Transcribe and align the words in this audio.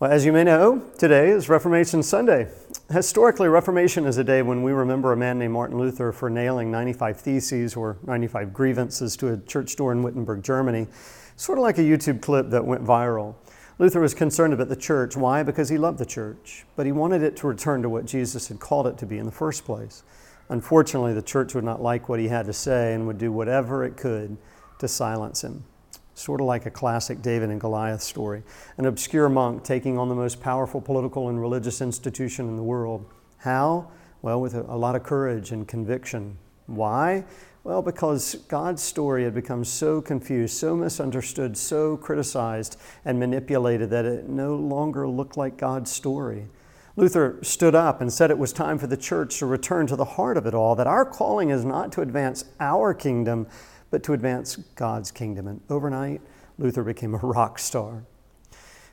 Well, 0.00 0.10
as 0.10 0.24
you 0.24 0.32
may 0.32 0.44
know, 0.44 0.82
today 0.96 1.28
is 1.28 1.50
Reformation 1.50 2.02
Sunday. 2.02 2.48
Historically, 2.90 3.48
Reformation 3.48 4.06
is 4.06 4.16
a 4.16 4.24
day 4.24 4.40
when 4.40 4.62
we 4.62 4.72
remember 4.72 5.12
a 5.12 5.16
man 5.18 5.38
named 5.38 5.52
Martin 5.52 5.78
Luther 5.78 6.10
for 6.10 6.30
nailing 6.30 6.70
95 6.70 7.20
theses 7.20 7.76
or 7.76 7.98
95 8.06 8.54
grievances 8.54 9.14
to 9.18 9.34
a 9.34 9.36
church 9.36 9.76
door 9.76 9.92
in 9.92 10.02
Wittenberg, 10.02 10.42
Germany, 10.42 10.86
sort 11.36 11.58
of 11.58 11.64
like 11.64 11.76
a 11.76 11.82
YouTube 11.82 12.22
clip 12.22 12.48
that 12.48 12.64
went 12.64 12.82
viral. 12.82 13.34
Luther 13.78 14.00
was 14.00 14.14
concerned 14.14 14.54
about 14.54 14.70
the 14.70 14.74
church. 14.74 15.18
Why? 15.18 15.42
Because 15.42 15.68
he 15.68 15.76
loved 15.76 15.98
the 15.98 16.06
church, 16.06 16.64
but 16.76 16.86
he 16.86 16.92
wanted 16.92 17.22
it 17.22 17.36
to 17.36 17.46
return 17.46 17.82
to 17.82 17.90
what 17.90 18.06
Jesus 18.06 18.48
had 18.48 18.58
called 18.58 18.86
it 18.86 18.96
to 18.96 19.04
be 19.04 19.18
in 19.18 19.26
the 19.26 19.30
first 19.30 19.66
place. 19.66 20.02
Unfortunately, 20.48 21.12
the 21.12 21.20
church 21.20 21.54
would 21.54 21.64
not 21.64 21.82
like 21.82 22.08
what 22.08 22.20
he 22.20 22.28
had 22.28 22.46
to 22.46 22.54
say 22.54 22.94
and 22.94 23.06
would 23.06 23.18
do 23.18 23.30
whatever 23.30 23.84
it 23.84 23.98
could 23.98 24.38
to 24.78 24.88
silence 24.88 25.44
him 25.44 25.64
sort 26.20 26.40
of 26.40 26.46
like 26.46 26.66
a 26.66 26.70
classic 26.70 27.22
David 27.22 27.50
and 27.50 27.60
Goliath 27.60 28.02
story. 28.02 28.42
An 28.76 28.86
obscure 28.86 29.28
monk 29.28 29.64
taking 29.64 29.98
on 29.98 30.08
the 30.08 30.14
most 30.14 30.40
powerful 30.40 30.80
political 30.80 31.28
and 31.28 31.40
religious 31.40 31.80
institution 31.80 32.48
in 32.48 32.56
the 32.56 32.62
world. 32.62 33.06
How? 33.38 33.90
Well, 34.22 34.40
with 34.40 34.54
a, 34.54 34.76
lot 34.76 34.96
of 34.96 35.02
courage 35.02 35.50
and 35.50 35.66
conviction. 35.66 36.36
Why? 36.66 37.24
Well, 37.64 37.82
because 37.82 38.34
God's 38.48 38.82
story 38.82 39.24
had 39.24 39.34
become 39.34 39.64
so 39.64 40.00
confused, 40.00 40.56
so 40.56 40.76
misunderstood, 40.76 41.56
so 41.56 41.96
criticized 41.96 42.78
and 43.04 43.18
manipulated 43.18 43.90
that 43.90 44.04
it 44.04 44.28
no 44.28 44.56
longer 44.56 45.08
looked 45.08 45.36
like 45.36 45.56
God's 45.56 45.90
story. 45.90 46.48
Luther 46.96 47.38
stood 47.42 47.74
up 47.74 48.00
and 48.00 48.12
said 48.12 48.30
it 48.30 48.38
was 48.38 48.52
time 48.52 48.78
for 48.78 48.86
the 48.86 48.96
church 48.96 49.38
to 49.38 49.46
return 49.46 49.86
to 49.86 49.96
the 49.96 50.04
heart 50.04 50.36
of 50.36 50.46
it 50.46 50.54
all, 50.54 50.74
that 50.74 50.86
our 50.86 51.04
calling 51.04 51.50
is 51.50 51.64
not 51.64 51.92
to 51.92 52.02
advance 52.02 52.44
our 52.60 52.92
kingdom, 52.92 53.46
but 53.90 54.02
to 54.04 54.12
advance 54.12 54.56
God's 54.76 55.10
kingdom. 55.10 55.46
And 55.46 55.60
overnight, 55.68 56.20
Luther 56.58 56.84
became 56.84 57.14
a 57.14 57.18
rock 57.22 57.58
star. 57.58 58.04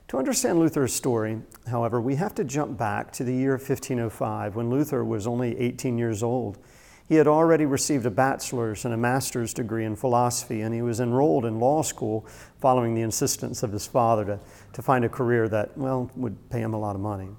To 0.10 0.18
understand 0.18 0.58
Luther's 0.58 0.94
story, 0.94 1.42
however, 1.70 2.00
we 2.00 2.16
have 2.16 2.34
to 2.36 2.46
jump 2.46 2.78
back 2.78 3.12
to 3.14 3.26
the 3.26 3.34
year 3.34 3.52
1505 3.52 4.56
when 4.56 4.70
Luther 4.70 5.04
was 5.04 5.28
only 5.28 5.58
18 5.60 5.98
years 5.98 6.24
old. 6.24 6.58
He 7.10 7.16
had 7.16 7.28
already 7.28 7.66
received 7.66 8.06
a 8.06 8.12
bachelor's 8.12 8.86
and 8.86 8.94
a 8.94 8.98
master's 8.98 9.54
degree 9.54 9.86
in 9.86 9.96
philosophy, 9.96 10.62
and 10.62 10.74
he 10.74 10.82
was 10.82 11.00
enrolled 11.00 11.46
in 11.46 11.60
law 11.60 11.82
school 11.82 12.26
following 12.60 12.96
the 12.96 13.02
insistence 13.02 13.64
of 13.64 13.72
his 13.72 13.86
father 13.86 14.26
to, 14.26 14.40
to 14.74 14.82
find 14.82 15.04
a 15.04 15.10
career 15.10 15.48
that, 15.50 15.78
well, 15.78 16.10
would 16.16 16.50
pay 16.50 16.60
him 16.60 16.74
a 16.74 16.80
lot 16.80 16.96
of 16.96 17.02
money. 17.02 17.30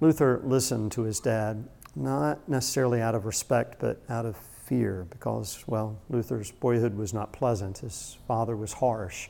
Luther 0.00 0.40
listened 0.44 0.92
to 0.92 1.02
his 1.02 1.20
dad, 1.20 1.68
not 1.94 2.48
necessarily 2.48 3.00
out 3.00 3.14
of 3.14 3.26
respect, 3.26 3.78
but 3.80 4.02
out 4.08 4.26
of 4.26 4.36
fear 4.70 5.04
because, 5.10 5.64
well, 5.66 5.98
Luther's 6.08 6.52
boyhood 6.52 6.96
was 6.96 7.12
not 7.12 7.32
pleasant. 7.32 7.78
His 7.78 8.16
father 8.28 8.56
was 8.56 8.74
harsh. 8.74 9.28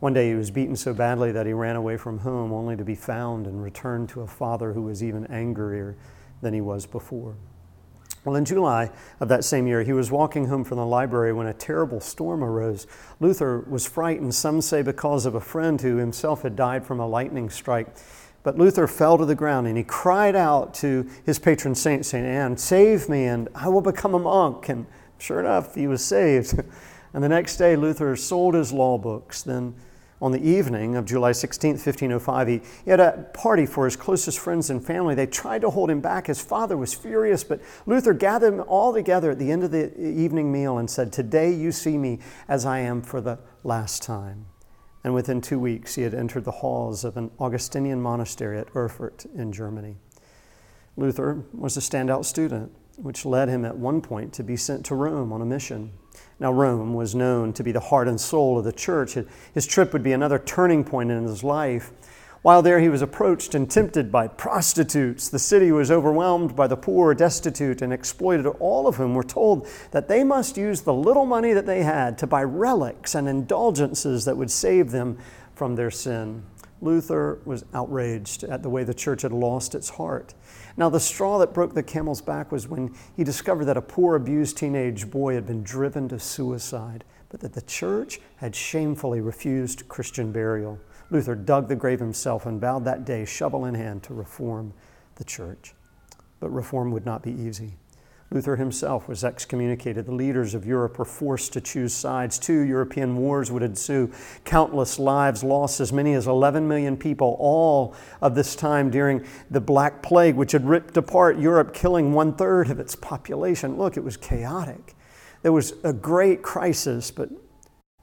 One 0.00 0.12
day 0.12 0.28
he 0.28 0.34
was 0.34 0.50
beaten 0.50 0.76
so 0.76 0.92
badly 0.92 1.32
that 1.32 1.46
he 1.46 1.54
ran 1.54 1.74
away 1.74 1.96
from 1.96 2.18
home 2.18 2.52
only 2.52 2.76
to 2.76 2.84
be 2.84 2.94
found 2.94 3.46
and 3.46 3.62
returned 3.62 4.10
to 4.10 4.20
a 4.20 4.26
father 4.26 4.74
who 4.74 4.82
was 4.82 5.02
even 5.02 5.26
angrier 5.28 5.96
than 6.42 6.52
he 6.52 6.60
was 6.60 6.84
before. 6.84 7.34
Well, 8.26 8.36
in 8.36 8.44
July 8.44 8.90
of 9.20 9.28
that 9.28 9.44
same 9.44 9.66
year, 9.66 9.82
he 9.82 9.94
was 9.94 10.10
walking 10.10 10.48
home 10.48 10.64
from 10.64 10.76
the 10.76 10.84
library 10.84 11.32
when 11.32 11.46
a 11.46 11.54
terrible 11.54 12.00
storm 12.00 12.44
arose. 12.44 12.86
Luther 13.20 13.60
was 13.60 13.86
frightened, 13.86 14.34
some 14.34 14.60
say 14.60 14.82
because 14.82 15.24
of 15.24 15.34
a 15.34 15.40
friend 15.40 15.80
who 15.80 15.96
himself 15.96 16.42
had 16.42 16.56
died 16.56 16.84
from 16.84 17.00
a 17.00 17.08
lightning 17.08 17.48
strike. 17.48 17.88
But 18.44 18.58
Luther 18.58 18.86
fell 18.86 19.16
to 19.18 19.24
the 19.24 19.34
ground 19.34 19.66
and 19.66 19.76
he 19.76 19.82
cried 19.82 20.36
out 20.36 20.74
to 20.74 21.08
his 21.24 21.38
patron 21.38 21.74
saint, 21.74 22.06
St. 22.06 22.24
Anne, 22.24 22.56
Save 22.58 23.08
me 23.08 23.24
and 23.24 23.48
I 23.54 23.68
will 23.68 23.80
become 23.80 24.14
a 24.14 24.18
monk. 24.18 24.68
And 24.68 24.86
sure 25.18 25.40
enough, 25.40 25.74
he 25.74 25.88
was 25.88 26.04
saved. 26.04 26.62
and 27.14 27.24
the 27.24 27.28
next 27.28 27.56
day, 27.56 27.74
Luther 27.74 28.14
sold 28.14 28.54
his 28.54 28.70
law 28.70 28.98
books. 28.98 29.42
Then, 29.42 29.74
on 30.20 30.30
the 30.30 30.46
evening 30.46 30.94
of 30.94 31.06
July 31.06 31.32
16, 31.32 31.72
1505, 31.72 32.48
he, 32.48 32.60
he 32.84 32.90
had 32.90 33.00
a 33.00 33.26
party 33.32 33.64
for 33.64 33.86
his 33.86 33.96
closest 33.96 34.38
friends 34.38 34.68
and 34.68 34.84
family. 34.84 35.14
They 35.14 35.26
tried 35.26 35.62
to 35.62 35.70
hold 35.70 35.90
him 35.90 36.00
back. 36.00 36.26
His 36.26 36.40
father 36.40 36.76
was 36.76 36.92
furious, 36.92 37.44
but 37.44 37.60
Luther 37.86 38.12
gathered 38.12 38.52
them 38.52 38.64
all 38.68 38.92
together 38.92 39.30
at 39.30 39.38
the 39.38 39.50
end 39.50 39.64
of 39.64 39.70
the 39.70 39.98
evening 39.98 40.52
meal 40.52 40.76
and 40.78 40.88
said, 40.88 41.12
Today 41.12 41.50
you 41.50 41.72
see 41.72 41.96
me 41.96 42.20
as 42.46 42.66
I 42.66 42.80
am 42.80 43.00
for 43.00 43.22
the 43.22 43.38
last 43.64 44.02
time 44.02 44.46
and 45.04 45.14
within 45.14 45.40
two 45.40 45.58
weeks 45.58 45.94
he 45.94 46.02
had 46.02 46.14
entered 46.14 46.44
the 46.44 46.50
halls 46.50 47.04
of 47.04 47.16
an 47.16 47.30
Augustinian 47.38 48.00
monastery 48.00 48.58
at 48.58 48.74
Erfurt 48.74 49.26
in 49.36 49.52
Germany. 49.52 49.96
Luther 50.96 51.44
was 51.52 51.76
a 51.76 51.80
standout 51.80 52.24
student, 52.24 52.72
which 52.96 53.26
led 53.26 53.48
him 53.48 53.64
at 53.64 53.76
one 53.76 54.00
point 54.00 54.32
to 54.32 54.42
be 54.42 54.56
sent 54.56 54.86
to 54.86 54.94
Rome 54.94 55.32
on 55.32 55.42
a 55.42 55.46
mission. 55.46 55.92
Now, 56.40 56.52
Rome 56.52 56.94
was 56.94 57.14
known 57.14 57.52
to 57.54 57.62
be 57.62 57.72
the 57.72 57.80
heart 57.80 58.08
and 58.08 58.20
soul 58.20 58.58
of 58.58 58.64
the 58.64 58.72
church. 58.72 59.16
His 59.52 59.66
trip 59.66 59.92
would 59.92 60.02
be 60.02 60.12
another 60.12 60.38
turning 60.38 60.84
point 60.84 61.10
in 61.10 61.24
his 61.24 61.44
life. 61.44 61.92
While 62.44 62.60
there, 62.60 62.78
he 62.78 62.90
was 62.90 63.00
approached 63.00 63.54
and 63.54 63.70
tempted 63.70 64.12
by 64.12 64.28
prostitutes. 64.28 65.30
The 65.30 65.38
city 65.38 65.72
was 65.72 65.90
overwhelmed 65.90 66.54
by 66.54 66.66
the 66.66 66.76
poor, 66.76 67.14
destitute, 67.14 67.80
and 67.80 67.90
exploited, 67.90 68.44
all 68.44 68.86
of 68.86 68.96
whom 68.96 69.14
were 69.14 69.24
told 69.24 69.66
that 69.92 70.08
they 70.08 70.24
must 70.24 70.58
use 70.58 70.82
the 70.82 70.92
little 70.92 71.24
money 71.24 71.54
that 71.54 71.64
they 71.64 71.82
had 71.82 72.18
to 72.18 72.26
buy 72.26 72.42
relics 72.42 73.14
and 73.14 73.30
indulgences 73.30 74.26
that 74.26 74.36
would 74.36 74.50
save 74.50 74.90
them 74.90 75.16
from 75.54 75.74
their 75.74 75.90
sin. 75.90 76.42
Luther 76.82 77.38
was 77.46 77.64
outraged 77.72 78.44
at 78.44 78.62
the 78.62 78.68
way 78.68 78.84
the 78.84 78.92
church 78.92 79.22
had 79.22 79.32
lost 79.32 79.74
its 79.74 79.88
heart. 79.88 80.34
Now, 80.76 80.90
the 80.90 81.00
straw 81.00 81.38
that 81.38 81.54
broke 81.54 81.72
the 81.72 81.82
camel's 81.82 82.20
back 82.20 82.52
was 82.52 82.68
when 82.68 82.94
he 83.16 83.24
discovered 83.24 83.64
that 83.64 83.78
a 83.78 83.80
poor, 83.80 84.16
abused 84.16 84.58
teenage 84.58 85.10
boy 85.10 85.32
had 85.32 85.46
been 85.46 85.62
driven 85.62 86.10
to 86.10 86.18
suicide, 86.18 87.04
but 87.30 87.40
that 87.40 87.54
the 87.54 87.62
church 87.62 88.20
had 88.36 88.54
shamefully 88.54 89.22
refused 89.22 89.88
Christian 89.88 90.30
burial. 90.30 90.78
Luther 91.10 91.34
dug 91.34 91.68
the 91.68 91.76
grave 91.76 92.00
himself 92.00 92.46
and 92.46 92.60
vowed 92.60 92.84
that 92.84 93.04
day, 93.04 93.24
shovel 93.24 93.64
in 93.64 93.74
hand, 93.74 94.02
to 94.04 94.14
reform 94.14 94.72
the 95.16 95.24
church. 95.24 95.74
But 96.40 96.50
reform 96.50 96.90
would 96.92 97.06
not 97.06 97.22
be 97.22 97.32
easy. 97.32 97.76
Luther 98.30 98.56
himself 98.56 99.06
was 99.06 99.22
excommunicated. 99.22 100.06
The 100.06 100.14
leaders 100.14 100.54
of 100.54 100.66
Europe 100.66 100.98
were 100.98 101.04
forced 101.04 101.52
to 101.52 101.60
choose 101.60 101.94
sides. 101.94 102.38
Two 102.38 102.60
European 102.60 103.16
wars 103.16 103.52
would 103.52 103.62
ensue, 103.62 104.10
countless 104.44 104.98
lives 104.98 105.44
lost, 105.44 105.80
as 105.80 105.92
many 105.92 106.14
as 106.14 106.26
11 106.26 106.66
million 106.66 106.96
people, 106.96 107.36
all 107.38 107.94
of 108.20 108.34
this 108.34 108.56
time 108.56 108.90
during 108.90 109.24
the 109.50 109.60
Black 109.60 110.02
Plague, 110.02 110.34
which 110.34 110.52
had 110.52 110.66
ripped 110.66 110.96
apart 110.96 111.38
Europe, 111.38 111.72
killing 111.72 112.12
one 112.12 112.34
third 112.34 112.70
of 112.70 112.80
its 112.80 112.96
population. 112.96 113.76
Look, 113.76 113.96
it 113.96 114.02
was 114.02 114.16
chaotic. 114.16 114.96
There 115.42 115.52
was 115.52 115.74
a 115.84 115.92
great 115.92 116.42
crisis, 116.42 117.10
but 117.10 117.28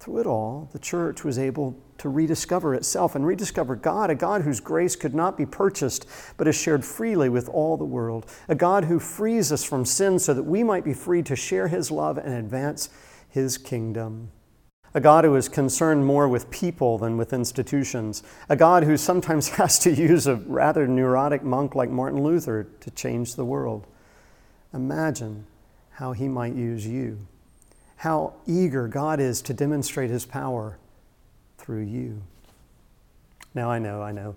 through 0.01 0.19
it 0.19 0.25
all, 0.25 0.67
the 0.73 0.79
church 0.79 1.23
was 1.23 1.37
able 1.37 1.77
to 1.99 2.09
rediscover 2.09 2.73
itself 2.73 3.13
and 3.13 3.23
rediscover 3.25 3.75
God, 3.75 4.09
a 4.09 4.15
God 4.15 4.41
whose 4.41 4.59
grace 4.59 4.95
could 4.95 5.13
not 5.13 5.37
be 5.37 5.45
purchased 5.45 6.07
but 6.37 6.47
is 6.47 6.55
shared 6.55 6.83
freely 6.83 7.29
with 7.29 7.47
all 7.47 7.77
the 7.77 7.85
world, 7.85 8.25
a 8.49 8.55
God 8.55 8.85
who 8.85 8.99
frees 8.99 9.51
us 9.51 9.63
from 9.63 9.85
sin 9.85 10.17
so 10.17 10.33
that 10.33 10.41
we 10.41 10.63
might 10.63 10.83
be 10.83 10.95
free 10.95 11.21
to 11.21 11.35
share 11.35 11.67
His 11.67 11.91
love 11.91 12.17
and 12.17 12.33
advance 12.33 12.89
His 13.29 13.59
kingdom. 13.59 14.31
A 14.95 14.99
God 14.99 15.23
who 15.23 15.35
is 15.35 15.47
concerned 15.47 16.03
more 16.03 16.27
with 16.27 16.49
people 16.49 16.97
than 16.97 17.15
with 17.15 17.31
institutions. 17.31 18.23
A 18.49 18.55
God 18.55 18.83
who 18.83 18.97
sometimes 18.97 19.49
has 19.59 19.77
to 19.79 19.91
use 19.91 20.25
a 20.25 20.35
rather 20.35 20.87
neurotic 20.87 21.43
monk 21.43 21.75
like 21.75 21.91
Martin 21.91 22.23
Luther 22.23 22.67
to 22.79 22.91
change 22.91 23.35
the 23.35 23.45
world. 23.45 23.85
Imagine 24.73 25.45
how 25.91 26.13
he 26.13 26.27
might 26.27 26.55
use 26.55 26.87
you 26.87 27.27
how 28.01 28.33
eager 28.47 28.87
God 28.87 29.19
is 29.19 29.43
to 29.43 29.53
demonstrate 29.53 30.09
his 30.09 30.25
power 30.25 30.79
through 31.59 31.83
you. 31.83 32.19
Now, 33.53 33.69
I 33.69 33.77
know, 33.77 34.01
I 34.01 34.11
know. 34.11 34.33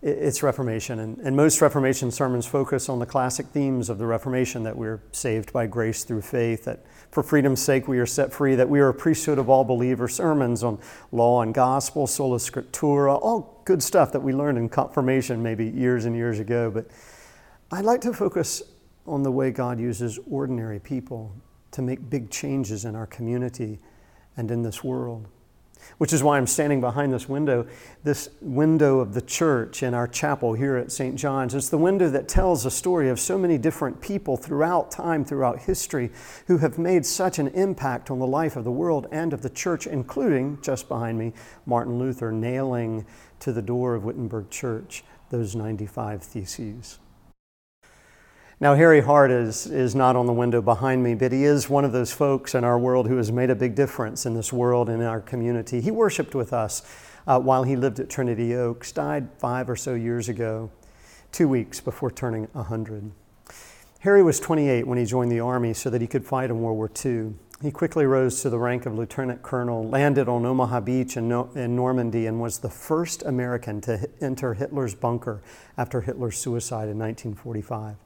It's 0.00 0.44
Reformation, 0.44 1.00
and, 1.00 1.18
and 1.18 1.34
most 1.34 1.60
Reformation 1.60 2.12
sermons 2.12 2.46
focus 2.46 2.88
on 2.88 3.00
the 3.00 3.06
classic 3.06 3.46
themes 3.46 3.90
of 3.90 3.98
the 3.98 4.06
Reformation 4.06 4.62
that 4.62 4.76
we're 4.76 5.00
saved 5.10 5.52
by 5.52 5.66
grace 5.66 6.04
through 6.04 6.22
faith, 6.22 6.64
that 6.66 6.84
for 7.10 7.24
freedom's 7.24 7.60
sake 7.60 7.88
we 7.88 7.98
are 7.98 8.06
set 8.06 8.32
free, 8.32 8.54
that 8.54 8.68
we 8.68 8.78
are 8.78 8.90
a 8.90 8.94
priesthood 8.94 9.40
of 9.40 9.50
all 9.50 9.64
believers, 9.64 10.14
sermons 10.14 10.62
on 10.62 10.78
law 11.10 11.42
and 11.42 11.52
gospel, 11.52 12.06
sola 12.06 12.38
scriptura, 12.38 13.18
all 13.20 13.60
good 13.64 13.82
stuff 13.82 14.12
that 14.12 14.20
we 14.20 14.32
learned 14.32 14.56
in 14.56 14.68
confirmation 14.68 15.42
maybe 15.42 15.66
years 15.66 16.04
and 16.04 16.14
years 16.14 16.38
ago. 16.38 16.70
But 16.70 16.86
I'd 17.72 17.84
like 17.84 18.02
to 18.02 18.12
focus 18.12 18.62
on 19.04 19.24
the 19.24 19.32
way 19.32 19.50
God 19.50 19.80
uses 19.80 20.20
ordinary 20.30 20.78
people 20.78 21.34
to 21.80 21.86
make 21.86 22.10
big 22.10 22.30
changes 22.30 22.84
in 22.84 22.94
our 22.94 23.06
community 23.06 23.78
and 24.36 24.50
in 24.50 24.62
this 24.62 24.84
world. 24.84 25.26
Which 25.96 26.12
is 26.12 26.22
why 26.22 26.36
I'm 26.36 26.46
standing 26.46 26.82
behind 26.82 27.10
this 27.10 27.26
window, 27.26 27.66
this 28.04 28.28
window 28.42 29.00
of 29.00 29.14
the 29.14 29.22
church 29.22 29.82
in 29.82 29.94
our 29.94 30.06
chapel 30.06 30.52
here 30.52 30.76
at 30.76 30.92
St. 30.92 31.16
John's. 31.16 31.54
It's 31.54 31.70
the 31.70 31.78
window 31.78 32.10
that 32.10 32.28
tells 32.28 32.66
a 32.66 32.70
story 32.70 33.08
of 33.08 33.18
so 33.18 33.38
many 33.38 33.56
different 33.56 33.98
people 34.02 34.36
throughout 34.36 34.90
time, 34.90 35.24
throughout 35.24 35.60
history, 35.60 36.10
who 36.48 36.58
have 36.58 36.78
made 36.78 37.06
such 37.06 37.38
an 37.38 37.48
impact 37.48 38.10
on 38.10 38.18
the 38.18 38.26
life 38.26 38.56
of 38.56 38.64
the 38.64 38.70
world 38.70 39.06
and 39.10 39.32
of 39.32 39.40
the 39.40 39.48
church, 39.48 39.86
including, 39.86 40.58
just 40.60 40.86
behind 40.86 41.18
me, 41.18 41.32
Martin 41.64 41.98
Luther 41.98 42.30
nailing 42.30 43.06
to 43.38 43.52
the 43.52 43.62
door 43.62 43.94
of 43.94 44.04
Wittenberg 44.04 44.50
Church 44.50 45.02
those 45.30 45.56
95 45.56 46.22
theses. 46.22 46.98
Now, 48.62 48.74
Harry 48.74 49.00
Hart 49.00 49.30
is, 49.30 49.64
is 49.64 49.94
not 49.94 50.16
on 50.16 50.26
the 50.26 50.34
window 50.34 50.60
behind 50.60 51.02
me, 51.02 51.14
but 51.14 51.32
he 51.32 51.44
is 51.44 51.70
one 51.70 51.86
of 51.86 51.92
those 51.92 52.12
folks 52.12 52.54
in 52.54 52.62
our 52.62 52.78
world 52.78 53.08
who 53.08 53.16
has 53.16 53.32
made 53.32 53.48
a 53.48 53.54
big 53.54 53.74
difference 53.74 54.26
in 54.26 54.34
this 54.34 54.52
world 54.52 54.90
and 54.90 55.00
in 55.00 55.08
our 55.08 55.22
community. 55.22 55.80
He 55.80 55.90
worshiped 55.90 56.34
with 56.34 56.52
us 56.52 56.82
uh, 57.26 57.40
while 57.40 57.62
he 57.62 57.74
lived 57.74 58.00
at 58.00 58.10
Trinity 58.10 58.54
Oaks, 58.54 58.92
died 58.92 59.30
five 59.38 59.70
or 59.70 59.76
so 59.76 59.94
years 59.94 60.28
ago, 60.28 60.70
two 61.32 61.48
weeks 61.48 61.80
before 61.80 62.10
turning 62.10 62.48
100. 62.52 63.10
Harry 64.00 64.22
was 64.22 64.38
28 64.38 64.86
when 64.86 64.98
he 64.98 65.06
joined 65.06 65.32
the 65.32 65.40
Army 65.40 65.72
so 65.72 65.88
that 65.88 66.02
he 66.02 66.06
could 66.06 66.26
fight 66.26 66.50
in 66.50 66.60
World 66.60 66.76
War 66.76 66.90
II. 67.02 67.32
He 67.62 67.70
quickly 67.70 68.04
rose 68.04 68.42
to 68.42 68.50
the 68.50 68.58
rank 68.58 68.84
of 68.84 68.94
lieutenant 68.94 69.42
colonel, 69.42 69.88
landed 69.88 70.28
on 70.28 70.44
Omaha 70.44 70.80
Beach 70.80 71.16
in, 71.16 71.28
no- 71.28 71.48
in, 71.54 71.76
Normandy, 71.76 72.26
and 72.26 72.42
was 72.42 72.58
the 72.58 72.68
first 72.68 73.22
American 73.22 73.80
to 73.82 74.06
enter 74.20 74.52
Hitler's 74.52 74.94
bunker 74.94 75.40
after 75.78 76.02
Hitler's 76.02 76.36
suicide 76.36 76.90
in 76.90 76.98
1945. 76.98 77.96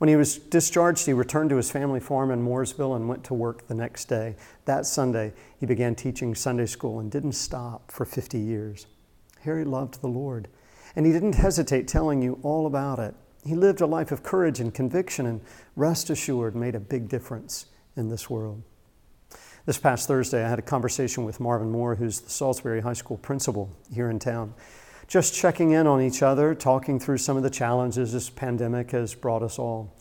When 0.00 0.08
he 0.08 0.16
was 0.16 0.38
discharged, 0.38 1.04
he 1.04 1.12
returned 1.12 1.50
to 1.50 1.56
his 1.56 1.70
family 1.70 2.00
farm 2.00 2.30
in 2.30 2.42
Mooresville 2.42 2.96
and 2.96 3.06
went 3.06 3.22
to 3.24 3.34
work 3.34 3.66
the 3.66 3.74
next 3.74 4.06
day. 4.06 4.34
That 4.64 4.86
Sunday, 4.86 5.34
he 5.58 5.66
began 5.66 5.94
teaching 5.94 6.34
Sunday 6.34 6.64
school 6.64 7.00
and 7.00 7.10
didn't 7.10 7.32
stop 7.32 7.90
for 7.90 8.06
50 8.06 8.38
years. 8.38 8.86
Harry 9.40 9.62
loved 9.62 10.00
the 10.00 10.08
Lord, 10.08 10.48
and 10.96 11.04
he 11.04 11.12
didn't 11.12 11.34
hesitate 11.34 11.86
telling 11.86 12.22
you 12.22 12.40
all 12.42 12.64
about 12.66 12.98
it. 12.98 13.14
He 13.44 13.54
lived 13.54 13.82
a 13.82 13.86
life 13.86 14.10
of 14.10 14.22
courage 14.22 14.58
and 14.58 14.72
conviction, 14.72 15.26
and 15.26 15.42
rest 15.76 16.08
assured, 16.08 16.56
made 16.56 16.74
a 16.74 16.80
big 16.80 17.06
difference 17.10 17.66
in 17.94 18.08
this 18.08 18.30
world. 18.30 18.62
This 19.66 19.76
past 19.76 20.08
Thursday, 20.08 20.42
I 20.42 20.48
had 20.48 20.58
a 20.58 20.62
conversation 20.62 21.26
with 21.26 21.40
Marvin 21.40 21.70
Moore, 21.70 21.96
who's 21.96 22.20
the 22.20 22.30
Salisbury 22.30 22.80
High 22.80 22.94
School 22.94 23.18
principal 23.18 23.76
here 23.92 24.08
in 24.08 24.18
town. 24.18 24.54
Just 25.10 25.34
checking 25.34 25.72
in 25.72 25.88
on 25.88 26.00
each 26.00 26.22
other, 26.22 26.54
talking 26.54 27.00
through 27.00 27.18
some 27.18 27.36
of 27.36 27.42
the 27.42 27.50
challenges 27.50 28.12
this 28.12 28.30
pandemic 28.30 28.92
has 28.92 29.12
brought 29.12 29.42
us 29.42 29.58
all. 29.58 29.92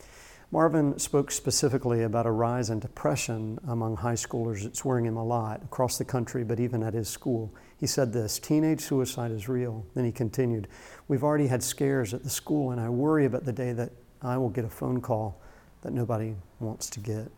Marvin 0.52 1.00
spoke 1.00 1.32
specifically 1.32 2.04
about 2.04 2.28
a 2.28 2.32
rise 2.32 2.70
in 2.70 2.80
depression 2.80 3.58
among 3.68 3.96
high 3.96 4.14
schoolers. 4.14 4.64
It's 4.64 4.86
worrying 4.86 5.08
him 5.08 5.18
a 5.18 5.26
lot 5.26 5.64
across 5.64 5.98
the 5.98 6.06
country, 6.06 6.44
but 6.44 6.60
even 6.60 6.84
at 6.84 6.94
his 6.94 7.10
school. 7.10 7.52
He 7.80 7.88
said 7.88 8.14
this 8.14 8.38
teenage 8.38 8.82
suicide 8.82 9.32
is 9.32 9.50
real. 9.50 9.84
Then 9.96 10.06
he 10.06 10.12
continued, 10.12 10.68
We've 11.08 11.24
already 11.24 11.48
had 11.48 11.64
scares 11.64 12.14
at 12.14 12.24
the 12.24 12.30
school, 12.30 12.70
and 12.70 12.80
I 12.80 12.90
worry 12.90 13.26
about 13.26 13.46
the 13.46 13.52
day 13.52 13.74
that 13.74 13.90
I 14.22 14.38
will 14.38 14.50
get 14.50 14.64
a 14.64 14.70
phone 14.70 15.02
call 15.02 15.42
that 15.82 15.92
nobody 15.92 16.36
wants 16.60 16.88
to 16.92 17.00
get. 17.00 17.32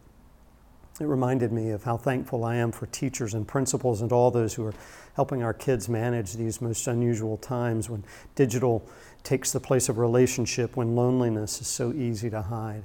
It 1.00 1.06
reminded 1.06 1.52
me 1.52 1.70
of 1.70 1.84
how 1.84 1.98
thankful 1.98 2.44
I 2.44 2.58
am 2.58 2.72
for 2.72 2.86
teachers 2.88 3.34
and 3.34 3.48
principals 3.48 4.02
and 4.02 4.12
all 4.12 4.30
those 4.30 4.54
who 4.54 4.66
are 4.66 4.74
helping 5.16 5.42
our 5.42 5.54
kids 5.54 5.90
manage 5.90 6.34
these 6.34 6.62
most 6.62 6.86
unusual 6.88 7.38
times 7.38 7.90
when 7.90 8.04
digital 8.36 8.88
takes 9.24 9.52
the 9.52 9.60
place 9.60 9.90
of 9.90 9.98
relationship, 9.98 10.76
when 10.76 10.96
loneliness 10.96 11.62
is 11.62 11.68
so 11.68 11.94
easy 11.94 12.30
to 12.30 12.42
hide. 12.42 12.84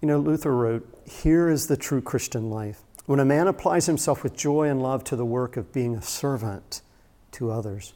You 0.00 0.08
know, 0.08 0.20
Luther 0.20 0.54
wrote, 0.54 0.88
Here 1.04 1.48
is 1.48 1.66
the 1.66 1.76
true 1.76 2.00
Christian 2.00 2.50
life. 2.50 2.82
When 3.06 3.20
a 3.20 3.24
man 3.24 3.48
applies 3.48 3.86
himself 3.86 4.22
with 4.22 4.36
joy 4.36 4.68
and 4.68 4.82
love 4.82 5.02
to 5.04 5.16
the 5.16 5.24
work 5.24 5.56
of 5.56 5.72
being 5.72 5.94
a 5.94 6.02
servant 6.02 6.82
to 7.32 7.50
others. 7.50 7.94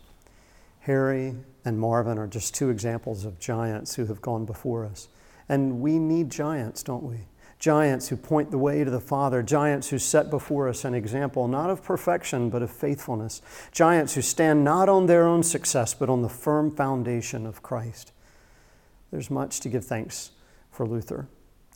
Harry 0.80 1.36
and 1.64 1.78
Marvin 1.78 2.18
are 2.18 2.26
just 2.26 2.54
two 2.54 2.70
examples 2.70 3.24
of 3.24 3.38
giants 3.38 3.94
who 3.94 4.06
have 4.06 4.20
gone 4.20 4.44
before 4.44 4.84
us. 4.84 5.08
And 5.48 5.80
we 5.80 5.98
need 5.98 6.30
giants, 6.30 6.82
don't 6.82 7.04
we? 7.04 7.26
Giants 7.62 8.08
who 8.08 8.16
point 8.16 8.50
the 8.50 8.58
way 8.58 8.82
to 8.82 8.90
the 8.90 9.00
Father, 9.00 9.40
giants 9.40 9.90
who 9.90 9.98
set 9.98 10.28
before 10.28 10.68
us 10.68 10.84
an 10.84 10.94
example 10.94 11.46
not 11.46 11.70
of 11.70 11.80
perfection 11.80 12.50
but 12.50 12.60
of 12.60 12.72
faithfulness, 12.72 13.40
giants 13.70 14.14
who 14.14 14.20
stand 14.20 14.64
not 14.64 14.88
on 14.88 15.06
their 15.06 15.28
own 15.28 15.44
success 15.44 15.94
but 15.94 16.08
on 16.08 16.22
the 16.22 16.28
firm 16.28 16.74
foundation 16.74 17.46
of 17.46 17.62
Christ. 17.62 18.10
There's 19.12 19.30
much 19.30 19.60
to 19.60 19.68
give 19.68 19.84
thanks 19.84 20.32
for 20.72 20.84
Luther 20.84 21.28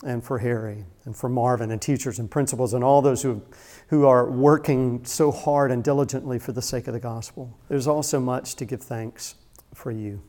and 0.04 0.24
for 0.24 0.40
Harry 0.40 0.86
and 1.04 1.16
for 1.16 1.28
Marvin 1.28 1.70
and 1.70 1.80
teachers 1.80 2.18
and 2.18 2.28
principals 2.28 2.74
and 2.74 2.82
all 2.82 3.00
those 3.00 3.22
who, 3.22 3.40
who 3.86 4.06
are 4.08 4.28
working 4.28 5.04
so 5.04 5.30
hard 5.30 5.70
and 5.70 5.84
diligently 5.84 6.40
for 6.40 6.50
the 6.50 6.62
sake 6.62 6.88
of 6.88 6.94
the 6.94 7.00
gospel. 7.00 7.56
There's 7.68 7.86
also 7.86 8.18
much 8.18 8.56
to 8.56 8.64
give 8.64 8.82
thanks 8.82 9.36
for 9.72 9.92
you. 9.92 10.20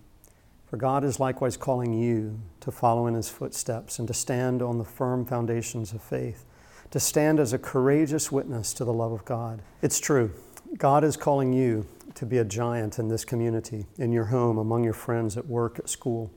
For 0.67 0.75
God 0.77 1.05
is 1.05 1.19
likewise 1.19 1.55
calling 1.55 1.93
you 1.93 2.41
to 2.59 2.71
follow 2.71 3.07
in 3.07 3.13
his 3.13 3.29
footsteps 3.29 3.99
and 3.99 4.07
to 4.09 4.13
stand 4.13 4.61
on 4.61 4.77
the 4.77 4.83
firm 4.83 5.25
foundations 5.25 5.93
of 5.93 6.01
faith, 6.01 6.43
to 6.91 6.99
stand 6.99 7.39
as 7.39 7.53
a 7.53 7.57
courageous 7.57 8.31
witness 8.31 8.73
to 8.73 8.83
the 8.83 8.91
love 8.91 9.13
of 9.13 9.23
God. 9.23 9.61
It's 9.81 9.99
true. 9.99 10.33
God 10.77 11.05
is 11.05 11.15
calling 11.15 11.53
you 11.53 11.87
to 12.15 12.25
be 12.25 12.39
a 12.39 12.43
giant 12.43 12.99
in 12.99 13.07
this 13.07 13.23
community, 13.23 13.85
in 13.97 14.11
your 14.11 14.25
home, 14.25 14.57
among 14.57 14.83
your 14.83 14.93
friends, 14.93 15.37
at 15.37 15.47
work, 15.47 15.79
at 15.79 15.87
school. 15.87 16.31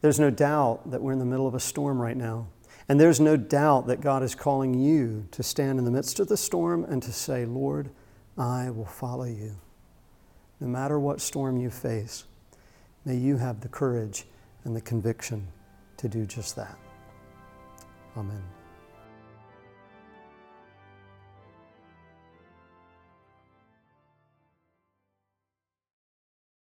There's 0.00 0.18
no 0.18 0.30
doubt 0.30 0.90
that 0.90 1.00
we're 1.00 1.12
in 1.12 1.20
the 1.20 1.24
middle 1.24 1.46
of 1.46 1.54
a 1.54 1.60
storm 1.60 2.00
right 2.00 2.16
now. 2.16 2.48
And 2.88 3.00
there's 3.00 3.20
no 3.20 3.36
doubt 3.36 3.86
that 3.86 4.00
God 4.00 4.22
is 4.22 4.34
calling 4.34 4.74
you 4.74 5.26
to 5.30 5.42
stand 5.42 5.78
in 5.78 5.84
the 5.84 5.90
midst 5.90 6.18
of 6.18 6.28
the 6.28 6.36
storm 6.36 6.84
and 6.84 7.02
to 7.02 7.12
say, 7.12 7.44
Lord, 7.44 7.90
I 8.36 8.70
will 8.70 8.86
follow 8.86 9.24
you. 9.24 9.56
No 10.60 10.66
matter 10.66 10.98
what 10.98 11.20
storm 11.20 11.56
you 11.56 11.70
face, 11.70 12.24
May 13.06 13.16
you 13.16 13.36
have 13.36 13.60
the 13.60 13.68
courage 13.68 14.26
and 14.64 14.74
the 14.74 14.80
conviction 14.80 15.46
to 15.96 16.08
do 16.08 16.26
just 16.26 16.56
that. 16.56 16.76
Amen. 18.16 18.42